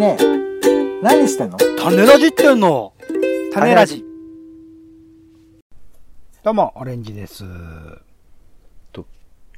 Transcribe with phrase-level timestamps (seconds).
[0.00, 0.16] ね
[1.02, 1.58] 何してんの？
[1.58, 2.94] 種ラジってんの
[3.52, 4.02] 種ラジ。
[6.42, 7.44] どうも、オレンジです。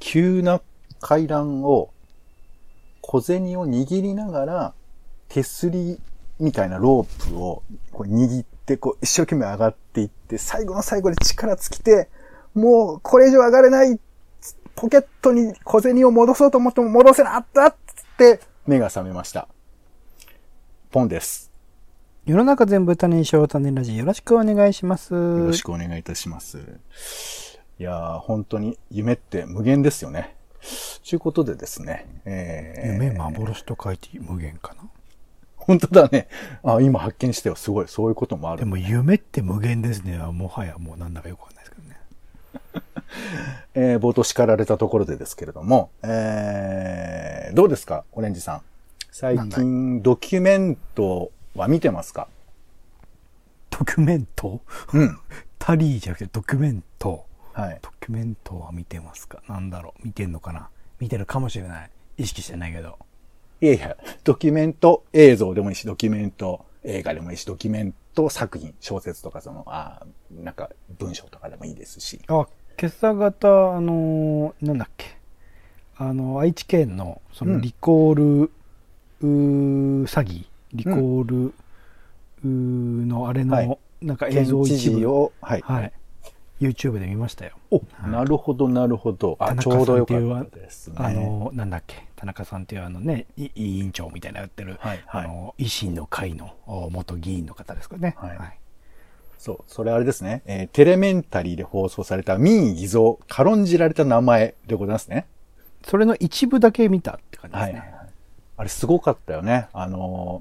[0.00, 0.60] 急な
[1.00, 1.90] 階段を
[3.02, 4.74] 小銭を握りながら
[5.28, 6.00] 手すり
[6.40, 7.62] みたいなロープを
[7.92, 12.08] こう握ってこう一生懸命上がっていって最後の最後で力尽きて
[12.52, 14.00] もうこれ以上上がれない
[14.74, 19.46] ポケットに小銭を戻そうと思っても戻せなかったっつって目が覚めました。
[20.92, 21.50] ポンです。
[22.26, 23.96] 世の中全部種にしよう、種ラジ。
[23.96, 25.14] よろしくお願いします。
[25.14, 26.58] よろしくお願いいたします。
[27.78, 30.36] いやー、本当に夢って無限ですよね。
[31.08, 32.06] ということでですね。
[32.26, 34.82] えー、夢幻と書いて無限かな。
[35.56, 36.28] 本当だね。
[36.62, 37.56] あ、今発見してよ。
[37.56, 37.88] すごい。
[37.88, 38.58] そういうこともある。
[38.58, 40.18] でも夢って無限ですね。
[40.18, 43.12] もはやもうなんだかよくわかんないですけどね。
[43.94, 48.71] えー、冒頭叱られたところでですけれども、えー、どうですかオレンジさん。
[49.14, 52.28] 最近、ドキュメントは見てますか？
[53.68, 54.62] ドキュメント？
[54.94, 55.18] うん。
[55.60, 57.26] タリーじゃなくてドキュメント。
[57.52, 57.78] はい。
[57.82, 59.42] ドキュメントは見てますか？
[59.50, 60.06] なんだろう？
[60.06, 60.70] 見てんのかな？
[60.98, 61.90] 見てるかもしれない。
[62.16, 62.98] 意識してないけど。
[63.60, 72.22] いやいや、ドキュメント映像でもいいし、ドキュメント映画でもいいし、ドキュメント作品、小説とかその、あーなんか文章とかでもいいですし。
[72.28, 72.46] あ、
[72.80, 75.18] 今朝方、あのーなんだっけ？
[75.98, 78.50] あの、愛知県の、そのリコール、うー
[79.26, 85.60] 詐欺、リコール、うーのあれの、はいなんか映像一部、事を、はい。
[85.60, 85.92] はい。
[86.60, 87.52] YouTube で見ましたよ。
[87.70, 89.36] お、はいなるほど、なるほど。
[89.40, 90.96] あ、ちょうどよかったですね。
[90.98, 98.14] あの、なんだっけ、田中さんっていうあのね、い委員長みたいなやってる、はいはいあの、維新の会のお元議員の方ですかね。
[98.18, 98.58] はい
[99.38, 100.42] そう、それあれですね。
[100.46, 105.26] えーテレメンタリーで放送された民意偽造、軽んじられた名前でございますね。
[105.84, 107.78] それの一部だけ見たって感じですね。
[107.80, 108.01] はい。
[108.62, 109.66] あれすごかったよね。
[109.72, 110.40] あの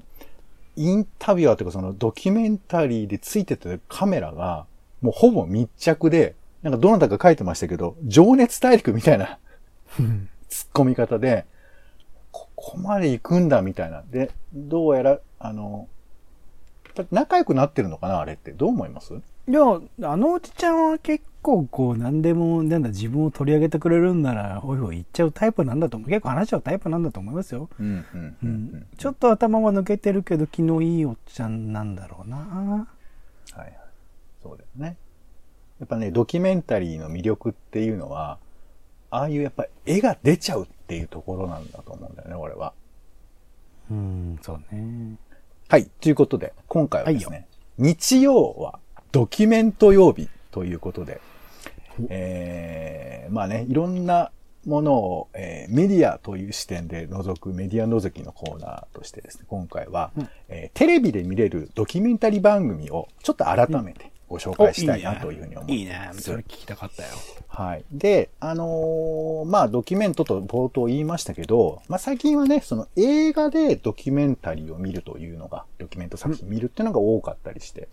[0.76, 4.66] ー、インタビュアーというかそのドキュメンタリーでついてたカメラが、
[5.00, 9.38] もうほぼ密着で、なんかどなたか書いてましたけど、情熱大陸みたいな
[9.98, 11.46] うん突っ込み方で、
[12.30, 14.04] ここまで行くんだみたいな。
[14.08, 15.88] で、どうやら、あの、
[17.10, 18.52] 仲良くなってるのかなあれって。
[18.52, 19.14] どう思います？
[19.48, 19.62] いや、
[20.04, 26.08] あのおじちゃんは結構こう、何でも、なんだ、自分を取り上げてくれるんなら、ほいほい言っちゃうタイプなんだと思う。
[26.08, 27.68] 結構話しちゃうタイプなんだと思いますよ。
[27.78, 28.86] うん、うん、ううんん。
[28.96, 32.36] ちょっと頭は抜けてるけど、気のいいおっちゃんなんだろうな。
[32.36, 32.86] は
[33.58, 33.78] いはい。
[34.42, 34.96] そうだよね。
[35.80, 38.38] やっぱね、ドキュメンタリーの魅力っていうのは、
[39.10, 42.72] ああいうやっぱ絵が出ちゃうっていうところなんだと思うんだよね、俺は。
[43.90, 45.16] うん、そうね。
[45.68, 45.86] はい。
[46.00, 47.46] ということで、今回はですね、
[47.78, 48.78] 日曜は
[49.10, 51.20] ドキュメント曜日ということで、
[52.08, 54.30] えー、まあね、いろんな
[54.66, 65.72] ものを、えーメディアという視点で覗くメディア覗きのコーナーとしてですね、今回は、うんえーテレビで見れるドキュメンタリー番組をちょっと改めてご紹介したいなというふうに思ってます。
[65.74, 66.10] いいね。
[66.14, 67.10] それ聞きたかったよ。
[67.48, 67.84] はい。
[67.92, 77.88] で、あのーまあ、ドキュメントと冒頭言いましたけど、まあ、最近はね、その映画でドキュメンタリーを見るというのが、ドキュメント作品見るっていうのが多かったりして、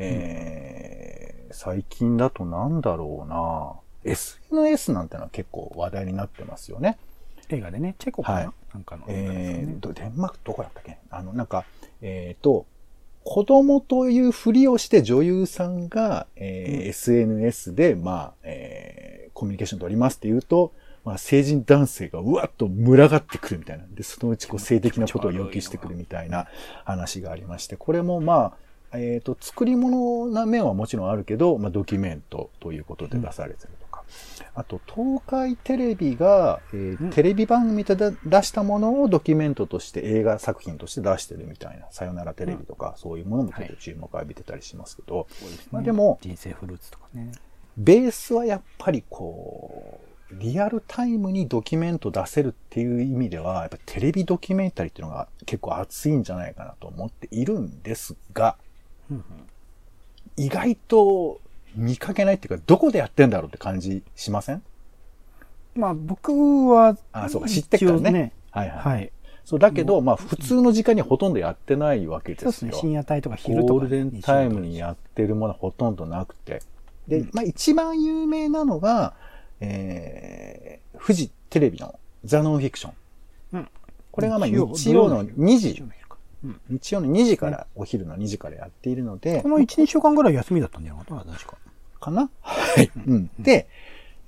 [0.00, 3.72] えー最近だとなんだろうな。
[4.04, 6.96] SNS なんてのは結構話題になってますよね。
[7.48, 8.50] 映画でね、チェコかな、はい。
[8.72, 9.06] なんかのね。
[9.08, 10.98] えー、とデンマークどこだったっけ？
[11.10, 11.64] あの、なんか、
[12.00, 12.66] えっ、と、
[13.24, 16.88] 子供というふりをして女優さんが、えーうん。
[16.88, 20.72] SNS で、まあ、えーコミュニケーション取りますって言うと、
[21.04, 23.84] まあ、成人男性がうわっと群がってくるみたいな。
[23.90, 26.46] で、そのうちこう性的なことを要求してくるみたいな
[26.84, 34.04] 話がありまして、これもまあ、えっ、と、作り物な面はもちろんあるけど、まあ、ドキュメントということで出されてるとか。
[34.54, 37.10] あと、東海テレビが、えーうん。
[37.10, 45.68] テレビ番組で出出したものをドキュメントとして映画作品として出してるみたいな、さよならテレビとか、そういうものも結構注目を浴びてたりしますけど、そうですね。
[45.70, 47.32] まあでも人生フルーツとかね。
[47.76, 58.56] ベースはやっぱりこう、リアルタイムにドキュメント出せるっていう意味では、やっぱテレビドキュメンタリーっていうのが結構熱いんじゃないかなと思っているんですが、
[59.10, 59.24] うんうん
[60.36, 61.40] 意外と
[61.74, 64.62] 見かけないっていうか、どこでやってんだろうって感じしません？
[65.74, 66.32] まあ僕
[66.68, 68.32] は、あそうか知ってっからねね。
[68.50, 68.94] はいはい。
[68.94, 69.12] はい。
[69.44, 72.52] そう、だけど、まあ普通の時間にほとんどやってないわけですよ。
[72.52, 72.80] そうですね。
[72.80, 76.62] 深夜帯とか昼とか、ゴールデンタイムにやってるものはほとんどなくて。
[77.06, 79.14] で、うんまあ一番有名なのが、
[79.60, 82.92] えー、富士テレビのザ・ノンフィクション。
[83.52, 83.68] うん
[84.10, 85.82] これがまあ日曜の2時
[86.42, 91.32] 日曜、の昼かうん日曜の2時から、お昼の2時からやっているのでこ、の1、2週間ぐらい休みだったんじゃなかった？
[91.32, 91.56] 確か。
[92.00, 92.30] かな？
[92.40, 92.90] はい。
[93.06, 93.30] うん。
[93.38, 93.68] で、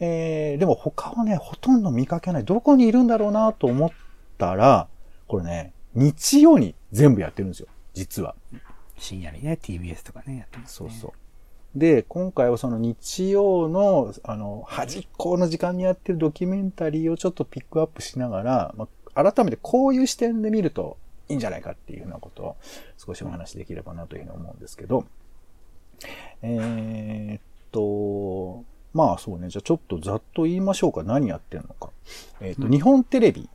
[0.01, 2.45] えー、でも他はね、ほとんど見かけない。
[2.45, 3.91] どこにいるんだろうなと思っ
[4.39, 4.89] たら、
[5.29, 7.69] これね、日曜に全部やってるんですよ。
[7.95, 8.35] 実は。
[8.99, 10.91] 深夜にね、TBS とかね、やってますね。
[10.91, 11.79] そうそう。
[11.79, 22.57] で、今回はその日曜の、あの、端っこの時間にやってるドキュメンタリーをちょっとピックアップしながら、まあ、改めてこういう視点で見るといいんじゃないかっていうようなことを
[22.99, 25.05] 少しお話しできればなというふうに思うんですけど、
[26.43, 31.03] えーっと、まあそうね、じゃあちょっとざっと言いましょうか。
[31.03, 31.91] 何やってるのか。
[32.41, 33.49] えーっと、日本テレビ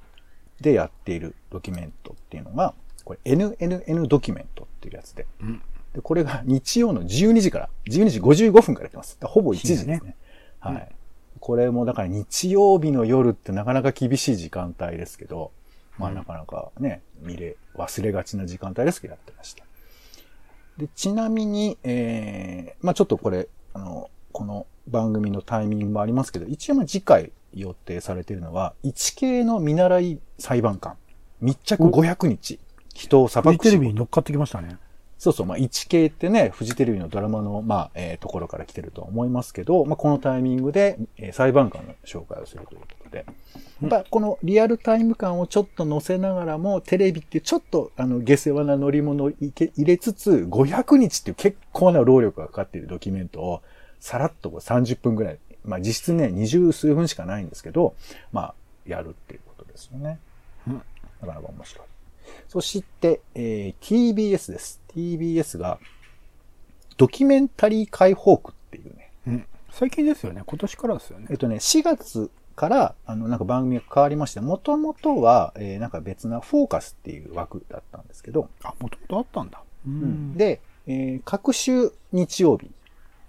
[0.61, 2.73] でやっているドキュメントっていうのが、
[3.03, 5.61] これ NNN ドキュメントっていうやつで、うん
[5.93, 9.17] で、これが日曜の12時から、12時55分からやってます。
[9.21, 10.01] ほぼ1時ですね。
[10.59, 10.97] 深はい、うん
[11.39, 15.51] これもだから日曜日の夜ってなかなか厳しい時間帯ですけど、
[15.97, 19.63] まあなかなかね、見れ、忘れがちな時間帯ですけどやってました。
[20.77, 30.95] で、ちなみに、えー、まあちょっとこれ、あの、この番組のタイミングもありますけど、一応まあ次回予定されているのは、一系の見習い裁判官、
[31.41, 32.59] 密着500日、
[32.93, 34.77] 人を裁フジテレビに乗っかってきましたね。
[35.17, 42.81] そうそう、まあ、一系ってね、フジテレビのドラマの、まあ、えーところから来てるとは思いますけど、まあ、このタイミングで、えー裁判官の紹介をするという
[43.81, 53.61] やっぱこのリアルタイム感をちょっと載せながらも、テレビってちょっと、あの、下世話な乗り物を入れつつ、500日っていう結構な労力がかかっているドキュメントを、
[53.99, 57.95] さらっとこう30分ぐらい、まあ、実質ね、20数分しかないんですけど、
[58.31, 58.53] まあ、
[58.85, 60.19] やるっていうことですよね。
[60.67, 60.81] うん
[61.21, 61.85] なかなか面白い。
[62.47, 64.81] そして、えー TBS です。
[64.93, 65.79] TBS が、
[66.97, 69.11] ドキュメンタリー解放区っていうね。
[69.27, 69.45] うん。
[69.71, 70.43] 最近ですよね。
[70.45, 71.37] 今年からですよねえっ。
[71.37, 79.61] とね、4月から、あの、なんか番組が変わりまして、もともとは、えーなんか別なフォーカスっていう枠だったんですけど、あ、もともとあったんだ。
[79.87, 79.89] う
[80.37, 82.69] で、えー各週日曜日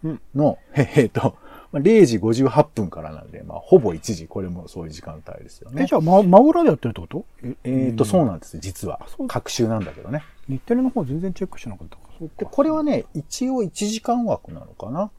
[0.04, 1.36] うんの、えーっと、
[1.72, 5.82] まあ0時58分からなんで、まあ、ほぼ1時、これもそういう時間帯ですよね。
[5.82, 7.24] え、じゃあ、ま、真裏でやってるってこと？
[7.42, 9.00] ええーっと、そううなんですよ、実は。
[9.26, 10.22] 各週なんだけどね。
[10.48, 12.14] 日テレの方全然チェックしてなかったから。
[12.18, 12.30] そう。
[12.50, 15.10] これはね、一応1時間枠なのかな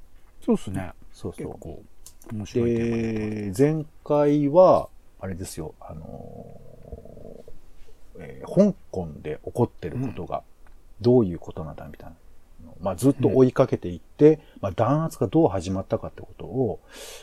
[0.44, 0.92] そうですね。
[1.14, 1.48] そうそう。
[1.48, 1.84] 結構、
[2.31, 4.90] 面白いで、前回は、
[5.20, 7.52] あれですよ、あのー
[8.22, 10.44] えー香港で起こってることが
[11.02, 12.16] どういうことなんだみたいな。
[12.81, 16.80] まあ、ずっと追いかけていって、まあ、弾圧がどう始まったかってことを、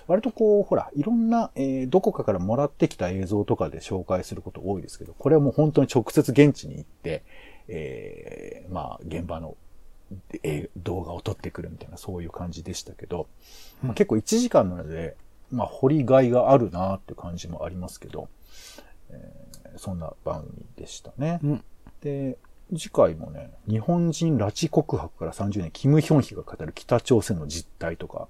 [0.06, 7.22] 割とこう、ほら、いろんな、えーどこかからもらってきた映像とかで紹介すること多いですけど、これはもう本当に直接現地に行って、
[7.68, 9.56] えーまあ、現場の、
[10.42, 13.28] えー動画を撮ってくるみたいな、そういう感じでしたけど、
[13.82, 15.16] まあ、結構1時間なので、
[15.50, 18.28] まあ、掘りがいがあるなって感じもありますけど、
[19.10, 19.46] えー
[19.78, 21.38] そんな番組でしたね。
[21.42, 21.64] うん。
[22.00, 22.38] で、
[22.70, 28.28] 次回もね、日本人拉致告白から30年、キム・ヒョンヒが語る北朝鮮の実態とか、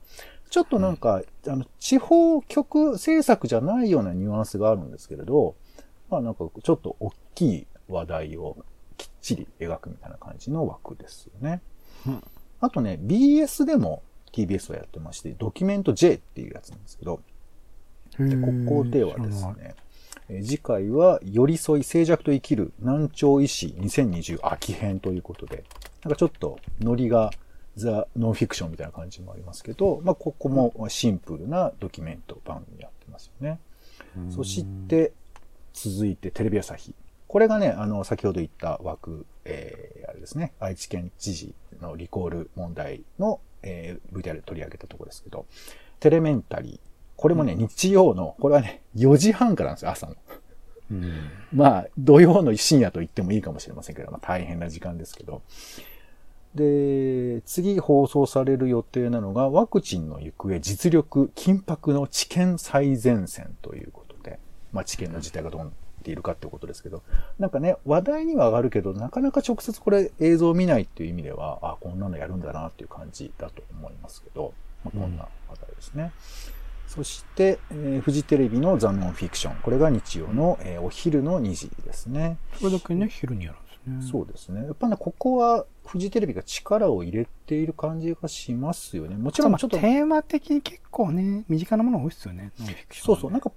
[0.51, 5.55] ちょっとなんか、あの、地方局制作じゃないようなニュアンスがあるんですけれど、
[6.11, 8.57] まあなんかちょっと大きい話題を
[8.97, 11.61] きっちり描くみたいな感じの枠ですよね。
[12.07, 12.23] うん
[12.59, 14.03] あとね、BS でも
[14.33, 17.21] TBS はやってまして、ドキュメント J っていうやつなんですけど、
[18.19, 19.47] でここではです。
[19.49, 25.63] ね、えー次回は、寄り添い静寂と生きる難聴医師2020秋編ということで、
[26.03, 27.31] なんかちょっとノリが
[27.77, 33.61] ザ・ノンフィクションみたいな感じもありますけど、まあ、ここもシンプルなドキュメント番組やってますよね。
[34.31, 35.13] 知そして、
[35.73, 36.93] 続いてテレビ朝日。
[37.29, 45.47] これがね、あの、先ほど言った枠、えー、あれですね、愛知県知事のリコール問題の、えー、VTR で取り上げたところですけど、
[46.01, 46.81] テレメンタリー。
[47.17, 50.17] これもね、日曜の、これはね、4時半からなんですよ、朝の。
[50.93, 51.13] うん。
[51.53, 55.43] まあ、土曜の深夜と言ってもいいかもしれませんけど、まあ大変な時間ですけど。
[56.55, 64.39] で、次放送される予定なのが、ワクチンの行方、実力、緊迫の知見最前線ということで、
[64.73, 65.71] まあ知見の事態がどうな
[66.07, 67.03] っているかってことですけど、
[67.41, 76.13] なんかね、話題には上がるけど、なかなか直接これ映像を見ないっていう意味では、あ、こんなのやるんだなっていう感じだと思いますけど、まあ、こんな話題ですね。
[76.87, 79.57] そして、えーフジテレビのザ・ノンフィクション。
[79.63, 82.39] これが日曜の、えーお昼の2時ですね。
[82.61, 84.13] それだけね、昼にやるんですね。
[84.13, 84.65] そうですね。
[84.65, 89.17] やっぱね、ここはフジテレビが力を入れている感じがしますよね。
[89.17, 92.53] もちろん、ちょっと、テーマ的に結構ね、身近なもの多いですよね。
[92.61, 93.51] ノンフィクションそうそう、なんか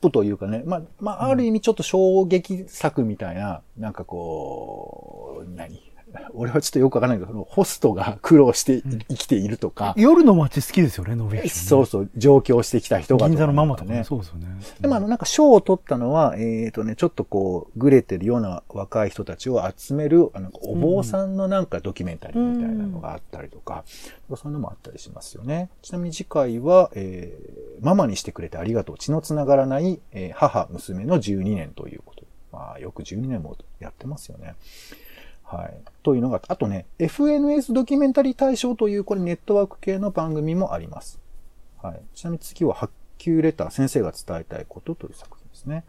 [0.00, 5.89] プというかね、まあ、まあ、ある意味ちょっと衝撃作みたいな、なんかこう、何？
[6.34, 14.46] 俺はちょっとよくわからないけど、そのホストが苦労してい生きているとか、夜の街好きですよね、ノンフィクション、そうそう、上京してきた人が、銀座のママとかね、そうですよね。
[14.80, 23.84] でもあの、なんか賞を取ったのは、えっ、とね、ちょっとこう、ぐれてるような若い人たちを集める、あの、お坊さんのなんかドキュメンタリーみたいなのがあったりとか、
[24.28, 25.70] そういうのもあったりしますよね。
[25.82, 28.98] ちなみに次回は、えーママにしてくれてありがとう。
[28.98, 32.20] 血のつながらない、えー母、娘の12年ということ
[32.52, 34.54] まあ、よく12年もやってますよね。
[35.50, 35.74] はい。
[36.04, 41.18] というのが、あとね、FNS ドキュメンタリー大賞という、これネットワーク系の番組もあります。
[41.82, 42.00] はい。
[42.14, 45.84] ちなみに次は、発給レター、先生が伝えたいことという作品ですね。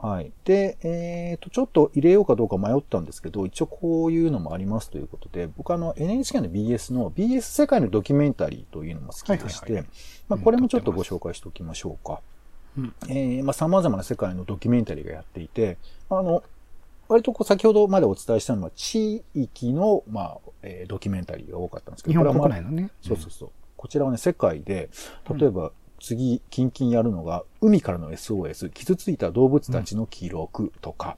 [0.00, 0.30] はい。
[0.44, 9.86] で、えっ、と、ちょっと入れようかどうか迷ったんですけど、一応こういうのもありますということで、僕あの NHK の BS の BS 世界のドキュメンタリーというのも好きでして、はいはい
[10.28, 12.20] まあこれもちょっとご紹介しておきましょうか。
[12.78, 15.76] うんえーまあ様々な世界のドキュメンタリーがやっていて、
[16.08, 16.44] あの、
[17.10, 22.90] 割とこう先ほどまでお伝えしたのは地域の、まあ、えードキュメンタリーが多かったんですけど、日本国内のね。
[23.02, 23.50] そうそうそう。
[23.76, 24.90] こちらはね、世界で、
[25.28, 31.16] 例えば、次、キンキンやるのが、海からの SOS、傷ついた動物たちの記録とか、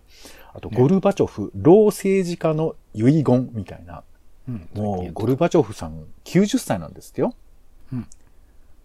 [0.54, 4.02] あと、ねゴルバチョフ、老政治家の遺言みたいな、
[4.48, 4.68] うん。
[4.74, 7.34] もう、ゴルバチョフさん90歳なんですよ。
[7.92, 8.06] うん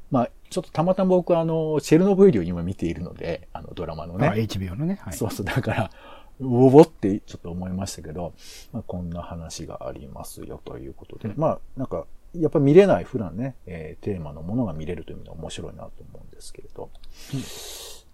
[0.10, 4.42] まあ、ちょっとたまたま僕はあの、チェルノブイリを今見ているので、あの、ドラマのあ、ね。
[4.44, 5.00] HBO のね。
[5.02, 5.14] はい。
[5.14, 5.92] そうそう、だから、
[6.40, 8.34] うおぼってちょっと思いましたけど、
[8.72, 16.90] まあ、こんな話がありますよということで、うんまあ、なんか、やっぱ見れない普段ね、えーテーマのものが見れるという意味面白いなと思うんですけれど。
[17.34, 17.42] うん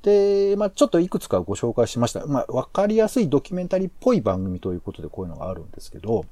[0.03, 2.25] で、まあ、ちょっといくつかご紹介しました。
[2.25, 6.25] まあ、わかりやすいドキュメンタリーっぽい番組ということでこういうのがあるんですけど、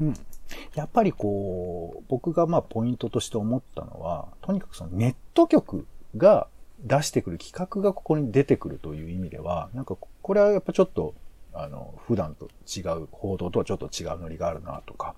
[0.00, 0.14] うん。
[0.74, 5.86] やっぱりこう、僕がまあポイントとして思ったのは、とにかくそのネット局
[6.16, 6.48] が
[6.80, 11.14] 出してくる企画がここに出てくるという意味では、なんかこれはやっぱちょっと、
[11.62, 15.14] あの、普段と違う、報道とはちょっと違うノリがあるなとか。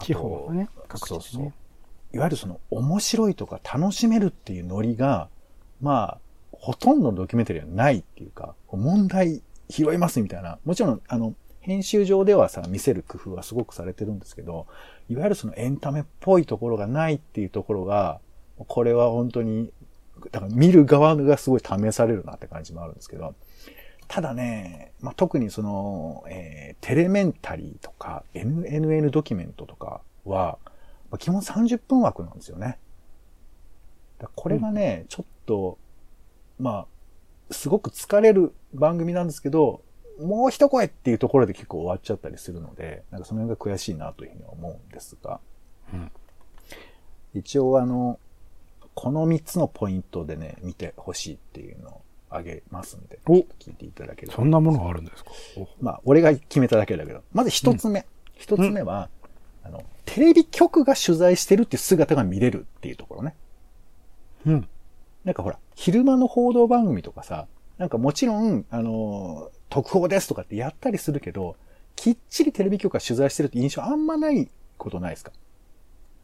[0.00, 1.54] 地方のね、各そうそう地でね。。
[2.12, 5.28] いわゆるその面白いとか楽しめるっていうノリが、
[5.80, 6.18] まあ、
[6.52, 10.58] ほとんどのドキュメンタリーはないっていうか、問題拾いますみたいな。
[10.64, 14.66] もちろん、あの、編集上ではさ、見せる工夫はすごくされてるんですけど、
[15.08, 18.20] いわゆるそのエンタメっぽいところがないっていうところが、
[18.56, 19.70] これは本当に、
[20.32, 23.34] だから見る側がすごい試されるなって感じもあるんですけど、
[24.08, 30.58] ただね、まあ、特にその、えーテレメンタリーとか NNN ドキュメントとかは、
[31.10, 32.78] まあ基本30分枠なんですよね。
[34.34, 35.78] これがね、ちょっと、
[36.58, 36.86] ま
[37.50, 39.82] あ、すごく疲れる番組なんですけど、
[40.20, 45.40] もう一声っていうところで結構終わっちゃったりするので、なんかその辺が悔しいなというふうには思うんですが、
[45.92, 46.10] うん。
[47.34, 48.18] 一応あの、
[48.94, 54.34] この3つのポイントでね、見てほしいっていうのをあげますんで、お聞いていただければ。
[54.34, 55.30] そんなものがあるんですか？
[55.80, 58.06] まあ、俺が決めただけだけど、まず一つ目。
[58.34, 59.08] 一、つ目は、
[59.64, 63.34] あの、テレビ局が取材してるっていう姿が見れるっていうところね。
[64.46, 64.68] うん。
[65.24, 71.56] なんかほら、昼間の報道番組とかさ、なんかもちろん、あの、特報ですとかってやったりするけど、
[71.96, 75.32] きっちりテレビ局が取材してるって印象あんまないことないですか？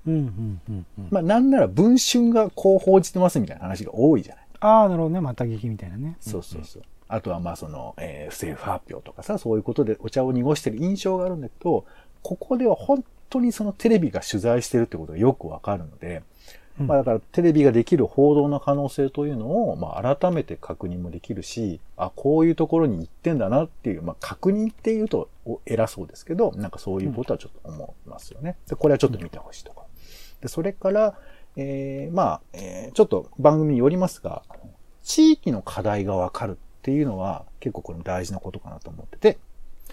[0.07, 0.87] うん、うん、うん。
[0.99, 5.21] うんまあなんなら文春がこう報じてますみたいな話が多いじゃないああ、なるほどね。
[5.21, 6.17] また劇みたいなね。
[6.21, 6.83] そうそうそう。
[7.07, 11.85] あとはまあその、えー不政府発表とかさ、そういうことでお茶を濁してる印象があるんだけど、
[12.23, 16.23] ここでは本当にそのテレビが取材してるってことがよくわかるので、
[16.81, 28.57] うんまあだからテレビができる報道の可能性というのを、まあ改めて確認もできるし、あ、こういうところに行ってんだなっていう、まあ確認っていうとお偉そうですけど、なんかそういうことはちょっと思いますよね。
[28.67, 29.83] で、これはちょっと見てほしいとか。
[30.41, 31.15] で、それから、
[31.57, 34.43] えーまあ、えーちょっと番組によりますが、
[35.03, 39.39] 地域の課題がわかるっていうのは結構これも大事なことかなと思ってて、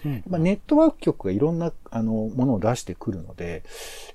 [0.04, 0.22] うん。
[0.28, 3.62] まあ、ネットワーク局がいろんなあのものを出してくるので、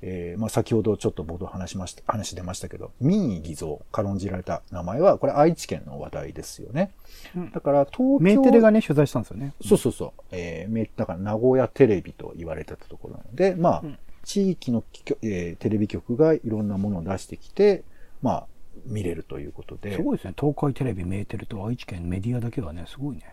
[0.02, 6.92] えーまあ、先ほどちょっと冒頭話しました、話出ましたけど、民意偽造、軽んじられた名前は、これ愛知県の話題ですよね。
[7.36, 8.20] うんだから東京。
[8.20, 9.54] メーテレがね、取材したんですよね。
[9.66, 10.22] そうそうそう。
[10.32, 13.98] えー、めだから名古屋テレビと言われてたところなので、まあ、うん
[14.28, 14.84] 地域の
[15.22, 17.86] えーテレビ局がいろんなものを出してきて、
[18.22, 18.48] まあ、
[18.86, 19.96] 見れるということで。
[19.96, 20.34] すごいですね。
[20.38, 23.24] 東海テレビ、メーテレと愛知県メディアだけはね、すごいね。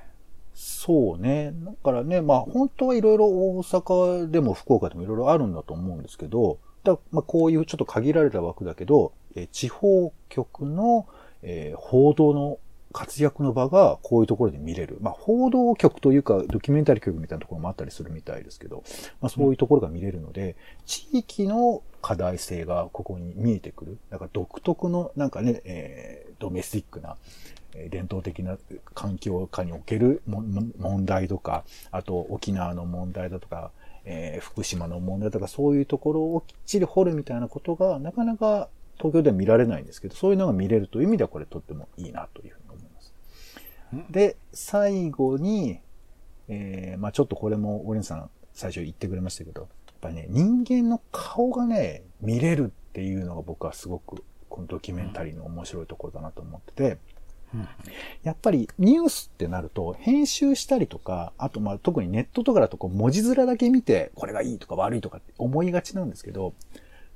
[0.55, 1.53] そうね。
[1.53, 11.09] だからね、まあ本当はいろいろ大阪でも福岡でもいろいろあるんだと思うんですけど、だまあこういうちょっと限られた枠だけど、えー地方局の、
[11.43, 12.59] えー報道の
[12.95, 14.99] 活躍の場がこういうところで見れる。
[15.01, 18.85] まあ報道局というかドキュメンタリー局みたいなところもあったりするみたいですけど、
[19.21, 23.99] まあそういうところが見れるので、地域の課題性がここに見えてくる。
[24.11, 27.17] だから独特のなんかね、えードメスティックな、
[27.75, 28.57] えー伝統的な
[28.95, 33.73] 環境下における問題とか、あと沖縄の問題だとか、
[34.05, 42.64] えー福島の問題とか、そういうところをきっちり掘るみたいなことが、なかなか東京では見られないんですけど、そういうのが見れるという意味ではこれとってもいいなというふうに。
[44.11, 45.81] で、最後に、
[46.49, 49.71] えーまあちょっとこれも、オレンさん最初言ってくれましたけど、やっ
[50.01, 56.99] ぱりね、人間の顔がね、見れるっていうのが僕はすごく、このドキュメンタリーの面白いところだなと思ってて、
[57.53, 57.69] うん。
[58.23, 66.55] やっぱりニュースってなると、編集したりとか、あとまあ特にネットとかだとこう文字面だけ見て、これがいいとか悪いとかって思いがちなんですけど、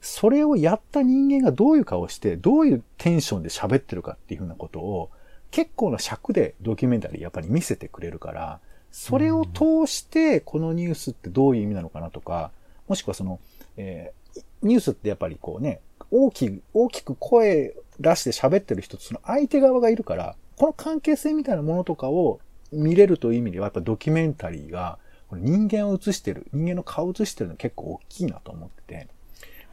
[0.01, 5.11] それをやった人間がどういう顔して、どういうテンションで喋ってるかっていうふうなことを、
[5.51, 12.51] 結構な尺でドキュメンタリーやっぱり見せてくれるから、それを通して、このニュースってどういう意味なのかなとか、
[12.87, 13.41] もしくはその、
[13.77, 14.19] えー
[14.63, 22.41] ニュースってやっぱりこうね、大きく、大きく声出して喋ってる人とその相手側がいるから、この関係性みたいなものとかを
[22.73, 24.99] 見れるという意味では、やっぱドキュメンタリーが、
[25.33, 29.09] 人間を映してる、人間の顔を映してるの結構大きいなと思ってて、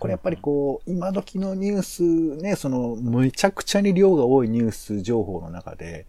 [0.06, 2.04] これやっぱりこう、今時のニュース
[2.40, 6.06] ね、その、めちゃくちゃに量が多いニュース情報の中で、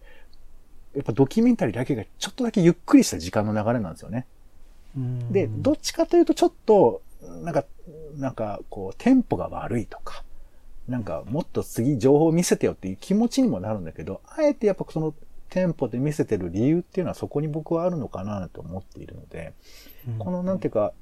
[0.93, 4.27] やっぱドキュメンタリーだけがちょっとだけゆっくりした時間の流れなんですよね。
[4.95, 7.01] うんで、どっちかというとちょっと、
[7.41, 7.65] なんか、
[8.17, 10.23] なんか、こう、テンポが悪いとか、
[10.87, 15.15] なんか、もっと次情報を見せてよっていう気持ちにもなるんだけど、あえてやっぱその
[15.49, 19.53] テンポで見せてる理由っていうのはそこに僕はあるのかなと思っているので、
[20.19, 20.93] このなんていうか、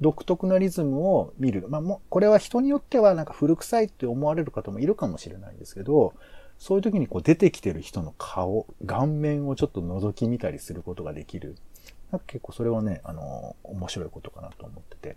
[0.00, 1.66] 独特なリズムを見る。
[1.68, 6.14] まあもう、これは人によってはなんか古臭いって思われる方もいるかもしれないんですけど、
[6.58, 11.56] そういう時にこう出てきてる人の顔、顔面をちょっと覗き見たりすることができる。
[12.10, 15.16] なんか結構それはね、あの、面白いことかなと思ってて、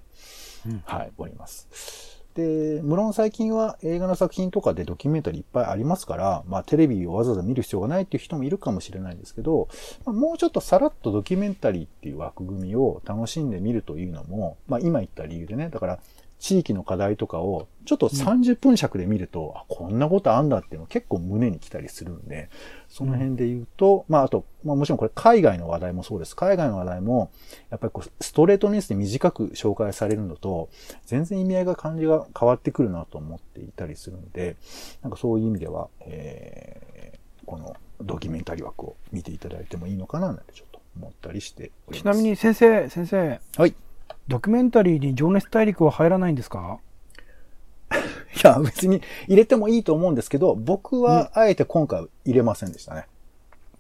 [0.67, 2.22] うんはい、おります。
[2.35, 9.67] で、無論最近は映画の作品とかでドキュメンタリーいっぱいありますから、まあテレビをわざわざ見る必要がないっていう人もいるかもしれないですけど、
[10.05, 15.99] まあ、もうちょっとさらっとドキュメンタリーっていう枠組みを楽しんでみるというのも、まあ今言った理由でね、だから
[16.43, 22.49] 地域の課題とかをちょっと30分尺で見ると、あ、こんなことあんだっていうの結構胸に来たりするんで、
[22.89, 26.35] その辺で言うと、まああと、まあもちろんこれ海外の話題もそうです。
[26.35, 27.31] 海外の話題も、
[27.69, 30.67] やっぱりこう、ストレートニュースで短く紹介されるのと、
[31.05, 34.57] 全然意味合いが感じが変わってくるなと思っていたりするので、
[35.01, 42.15] なんかそういう意味では、えー、このドキュメンタリー枠を見ていただいてもいいのかななんてちょっと思ったりしております。
[42.15, 43.73] ちなみに先生、先生、はい。
[44.27, 46.79] ドキュメンタリーに情熱大陸は入らないんですか？
[47.93, 47.95] い
[48.47, 53.05] や、別に入れてもいいと思うんですけど、僕はあえて今回入れませんでしたね。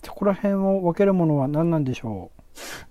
[0.03, 2.29] そこら辺を分けるものは何なんでしょ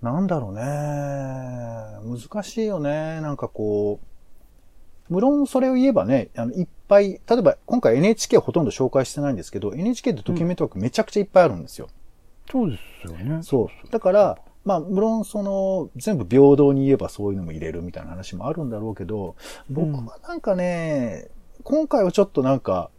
[0.01, 0.61] なんだろうね。
[0.61, 3.21] 難しいよね。
[3.21, 3.99] なんかこ
[5.09, 11.87] う、無論それを言えばね、あの、いっぱい、例えば今回 NHK ほとんど紹介してないんですけど、NHK でドキュメント枠めちゃくちゃいっぱいあるんですよ。
[11.87, 13.43] うそうですよね。
[13.43, 13.89] そう。
[13.91, 19.35] だから、まあ、無論その、全部平等に言えばそういうのも入れるみたいな話もあるんだろうけど、
[19.69, 21.27] 僕はなんかね、
[21.63, 22.89] 今回はちょっとなんか、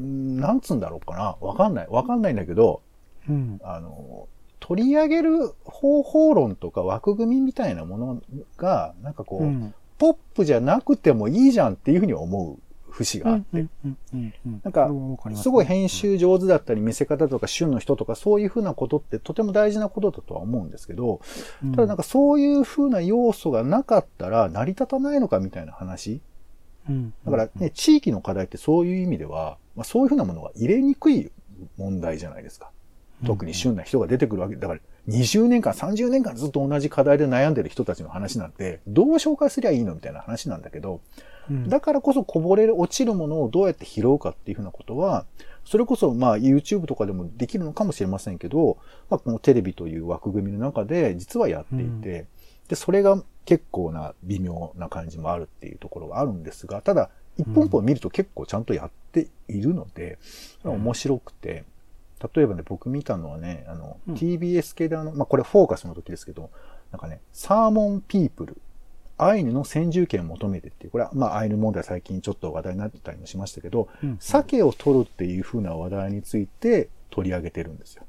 [0.00, 1.36] んなんつうんだろうかな。
[1.40, 1.86] わかんない。
[1.88, 2.82] わかんないんだけど、
[3.28, 3.60] うん。
[3.62, 4.28] あの、
[4.60, 8.22] 取り上げる方法論とか枠組みみたいなもの
[8.56, 9.74] が、なんかこう、うん。
[9.98, 12.58] ポップじゃなくてもいいじゃんっていうふうに思う
[12.94, 13.66] 節があって、
[14.62, 14.90] なんか
[15.34, 21.20] すすごい編集上手だったり見せ方とか旬の人とかそういうふうなことってとても大事なことだとは思うんですけど、
[21.62, 21.72] うん。
[21.72, 26.22] ただなんかそういうふうな要素がなかったら成り立たないのかみたいな話。
[26.88, 31.30] うんだからね、地域の課題ってそういう意味では、まあ、そういうふうなものが入れにくい
[31.78, 32.70] 問題じゃないですか。
[33.26, 34.56] 特に旬な人が出てくるわけ。
[34.56, 41.00] だから、20年間、30年間ずっと同じ課題で悩んでる人たちの話なんて、どう紹介すりゃいいのみたいな話なんだけど、うん
[41.68, 45.26] だからこそこぼれる、落ちるものをどうやって拾うかっていうふうなことは、
[45.64, 48.78] それこそまあ YouTube とかでもできるのかもしれませんけど、
[49.10, 52.26] まあこのテレビという枠組みの中で実はやっていて、
[52.68, 60.18] で、それが結構な微妙な感じもあるっていうところがあるんですが、ただ、一本一本見ると結構ちゃんとやっているので、
[60.64, 61.64] 面白くて、
[62.34, 64.14] 例えばね、僕見たのはね、あの、うん。
[64.14, 66.50] TBS 系であの、まあ、これフォーカスの時ですけど、
[66.90, 68.56] なんかね、サーモンピープル、
[69.16, 78.04] アイヌの先住権を求めてっていう、これは、まあ、アイヌ問題最近ちょっと話題になってたりもしましたけど、うん鮭を取るっていう風な話題について取り上げてるんですよ。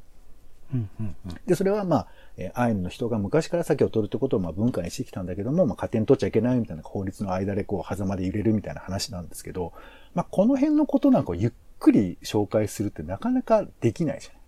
[0.73, 9.73] うんうんうんで、それはまあ、えーアイヌの人が昔から鮭を取るってことをまあ文化にしてきたんだけども、まあ、勝手に取っちゃいけないみたいな法律の間でこう、狭間で揺れるみたいな話なんですけど、
[10.15, 14.41] まあ、この辺のことなんかをゆっくり紹介するってなかなかできないじゃない。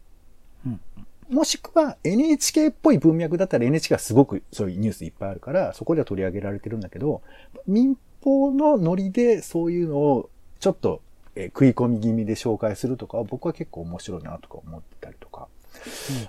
[0.67, 0.69] う
[1.01, 7.21] んもしくは NHK っぽい文脈だったら NHK はすごくそういうニュースいっぱいあるから、そこでは取り上げられてるんだけど、
[7.67, 11.01] 民放のノリでそういうのをちょっと、
[11.35, 15.47] えー食い込み気味で紹介するとかは僕は結構面白いなとか思ってたりとか。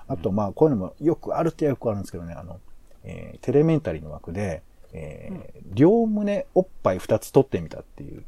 [0.06, 2.60] あと、まあ、こういうのもよくあるってよくあるんですけどね、あの、
[3.04, 8.24] えーテレメンタリーの枠で、えー両胸おっぱい二つ取ってみたっていううん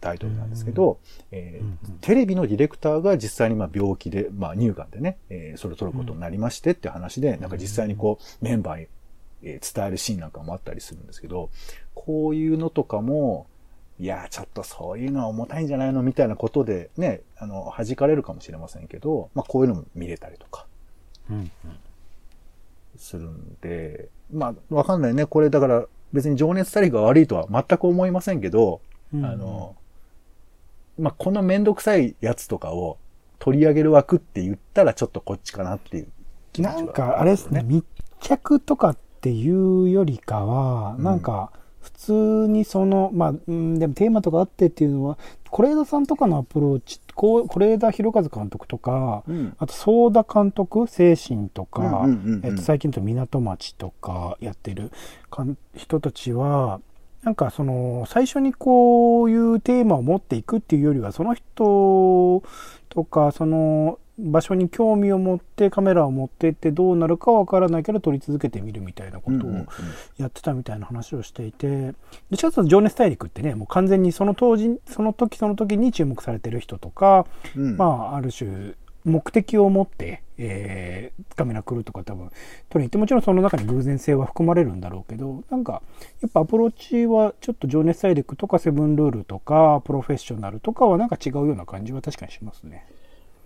[0.00, 0.98] タイトルなんですけど、
[1.32, 8.86] えーうんテレビのディレクターが実際にまあ病気で、まあ乳がんでね、えーそれを取ることになりましてって話で、なんか実際にこうメンバーに
[9.42, 11.50] えー伝えるシーンなんかもあったりするんですけど、
[11.94, 13.46] こういうのとかも、
[13.98, 20.66] いや、ちょっとそういうのは重たいんじゃないのみたいなことでね、あの、弾かれるかもしれませんけど、まあこういうのも見れたりとか。
[21.30, 21.50] うん。
[22.96, 25.24] するんで、まあわかんないね。
[25.26, 28.80] これだから別に情熱大陸が悪いとは全く思いませんけど、
[29.14, 29.24] うん。
[29.24, 29.76] あの、
[30.98, 32.98] まあこのめんどくさいやつとかを
[33.38, 36.08] 取り上げる枠って言ったらちょっとこっちかなっていう
[36.52, 36.76] 気持ちは。
[36.76, 37.84] なんか、あれですね、密
[38.20, 39.50] 着とかってい
[39.82, 41.20] うよりかは、うんなん。
[41.20, 42.12] か、普通
[42.48, 45.18] にその、まあ、うんでもテーマとかあってっていうのは、
[45.52, 49.54] 是枝さんとかのアプローチ、こう是枝裕和監督とか、うん。
[49.58, 52.46] あと、ソーダ監督、精神とか、うんうんうんうん。
[52.46, 54.90] えっと、最近だと港町とかやってる
[55.76, 56.80] 人たちは、
[57.26, 62.44] なんかその、最初にこういうテーマを持っていくっていうよりは、その人
[62.88, 69.66] とか、その場所に興味を持ってカメラを持ってってどうなるかわからないけど撮り続けてみるみたいなことをうんうんうん。
[70.18, 71.94] やってたみたいな話をしていて、
[72.30, 77.76] で、ちょっと情熱大陸ってね、もう完全にその当時、その時その時に注目されてる人とか、うん。
[77.76, 78.74] まあ、ある種、
[79.06, 82.30] 目的を持って、えーカメラ来るとか多分
[82.70, 85.82] 撮りに行って、もちろんその中に偶然性は含まれるんだろうけど、なんか、
[86.22, 92.86] やっぱアプローチはちょっと情熱大陸とかセブンルールとか、プロフェッショナルとかはなんか違うような感じは確かにしますね。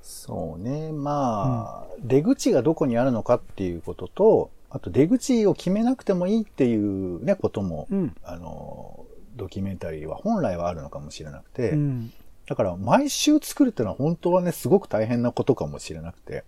[0.02, 0.92] そうね。
[0.92, 8.14] まあ、出口がどこにあるのかっていうことと、あと出口を決めなくてもいいっていうね、ことも、うん。
[8.22, 9.04] あの、
[9.36, 12.12] ドキュメンタリーは本来はあるのかもしれなくて、うん。
[12.50, 16.42] だから毎週作るっていうのは本当はね、すごく大変なことかもしれなくて、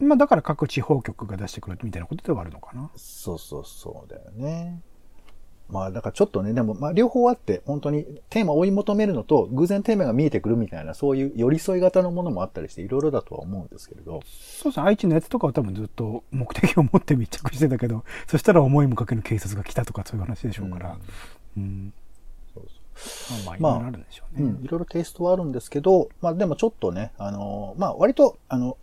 [0.00, 2.90] まあ、だから各地方局が出してくるみたいなことではあるのかな。
[2.96, 4.80] そうそうそうだよね。
[5.68, 20.96] まあだからちょっとね、でもまあ両方あって、本当にテーマを追い求めるのと、偶然テーマが見えてくるみたいな、そういう寄り添い型のものもあったりして、いろいろだとは思うんですけれど、そうですね、愛知のやつとかは多分ずっと目的を持って密着してたけど、そしたら思いもかけぬ警察が来たとかそういう話でしょうから。
[21.58, 21.92] うん。
[21.92, 22.07] そうまあ
[23.46, 28.76] まあまあ、いろいろあるんでしょうん、いろいろテイストはあるんですけど、まあでもちょっとね、あの、まあ割と、あの、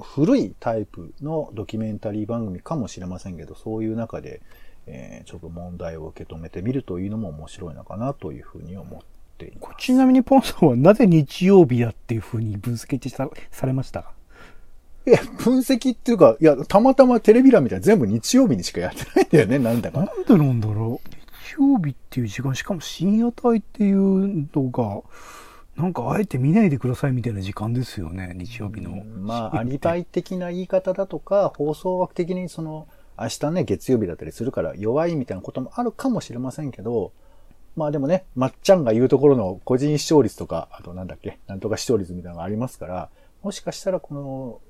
[0.00, 4.40] 古いタイプのドキュメンタリー番組かもしれませんけど、そういう中で、
[4.86, 9.00] えーちょっと問題を受け止めてみるというのも面白いのかなというふうに思っ
[9.38, 9.74] ています。
[9.78, 14.12] ちなみにポンさんはなぜ日曜日やっていうふうに分析さされました？
[15.06, 20.12] いや、分析っていうか、いや、たまたまテレビ欄みたいな全部日曜日にしかやってないんだよね、なんだなんか。
[20.28, 21.08] でなんだろう？
[21.10, 21.11] 日
[21.58, 25.02] 曜日っていう時間、しかも深夜帯っていうのが、
[25.76, 29.04] なんかあえて見ないでくださいみたいな時間ですよね、日曜日の。
[29.04, 32.86] まあ、アリバイ的な言い方だとか、放送枠的にその、
[33.18, 37.12] 明日ね、月曜日だったりするから弱いみたいなこともあるかもしれませんけど、
[37.76, 43.08] まあでもね、まっちゃんが言うところの個人視聴率とか、あとなんだっけ、なんとか視聴率みたいなのがありますから、
[43.42, 44.60] もしかしたらこの、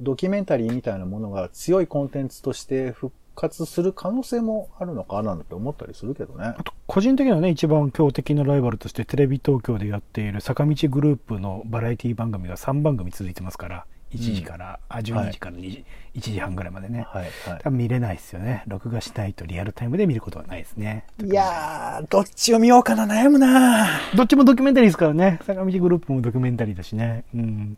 [0.00, 6.62] ドキュメンタリーみたいなものが強いコンテンツとして復活する可能性もあるのかななんて思ったりするけどねあ。
[6.62, 17.06] と、個人的にはね、一番強敵なライバルとしてテレビ東京でやっている坂道グループのバラエティ番組が3番組続いてますから、1時から、あ、12時から2時、1時半ぐらいまでね。
[17.08, 18.62] はい、は多分見れないですよね。
[18.66, 21.04] 録画しないとリアルタイムで見ることはないですね。
[21.22, 21.26] い。
[21.26, 25.40] いやー、どっちを見ようかな悩むなどっちもドキュメンタリーですからね。
[25.44, 27.24] 坂道グループもドキュメンタリーだしね。
[27.34, 27.76] うん。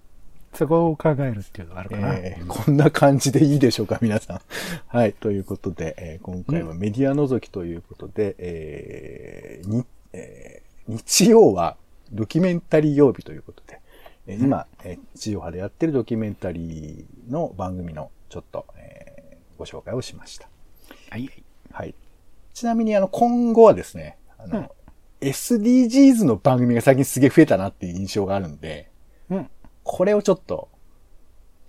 [0.56, 2.14] そこを考えるっていうのがあるかな。
[2.14, 4.40] えーこんな感じでいいでしょうか、皆さん。
[4.88, 5.12] はい。
[5.12, 11.76] ということで、えー今回はメディア覗きということで、えーにえー日曜は
[12.12, 13.80] ドキュメンタリー曜日ということで、
[14.26, 20.48] えー今、えー地上波でやってるドキュメンタリーの番組のちょっと、えーご紹介をしました。
[21.08, 21.44] はいはい。
[21.72, 21.94] はい。
[22.52, 24.70] ちなみに、あの、今後はですね、あの、
[25.22, 28.90] SDGs の番組が最近すげえ増えたなっていう印象があるんで、
[29.30, 29.48] うん。
[29.86, 30.68] これをちょっと、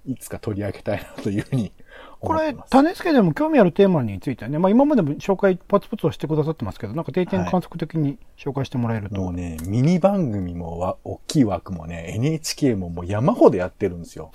[0.05, 1.71] いつか取り上げたいなというふうに
[2.19, 2.55] これ。
[2.69, 9.21] 種付けでも興味あるテーマについてはね、まあ今までも紹介パツパツはしてくださってますけど、なんか定点観測的に紹介してもらえると。
[9.21, 14.31] もうね、ミニ番組もわ、大きい枠もね、NHK ももう山ほどやってるんですよ。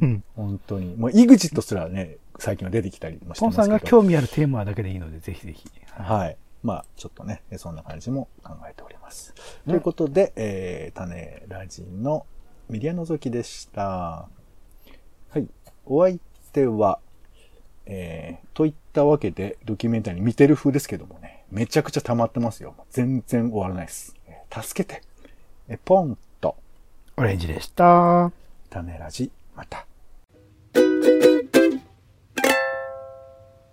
[0.00, 0.24] うん。
[0.34, 0.96] 本当に。
[0.96, 3.62] もう EXIT すらね、最近は出てきたりもしてますけど。
[3.62, 5.64] さんが興味あるテーマだけでいいので、ぜひぜひ。
[5.92, 6.36] はい。
[6.62, 9.34] まあ、ちょっとね、そんな感じも考えております。
[9.64, 12.26] ということで、えー、種ラジンの
[12.68, 13.82] メディア覗きでした。
[13.82, 14.28] は
[15.36, 15.46] い。
[15.84, 16.18] お相
[16.52, 16.98] 手は、
[17.86, 22.74] えー、といったわけで、ドキュメンタリー見てる風ですけどもね、めちゃくちゃ溜まってますよ。
[22.90, 24.16] 全然終わらないです。
[24.26, 25.02] えー助けて。
[25.68, 26.56] え、ポンと、
[27.16, 28.32] オレンジでした。
[28.70, 29.86] 種ラジ、また。